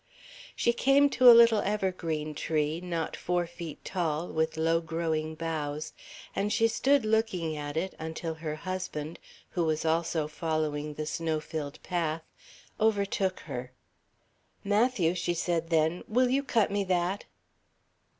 [0.55, 5.93] She came to a little evergreen tree, not four feet tall, with low growing boughs,
[6.35, 9.19] and she stood looking at it until her husband,
[9.51, 12.23] who was also following the snow filled path,
[12.79, 13.73] overtook her.
[14.63, 17.25] "Matthew," she said then, "will you cut me that?"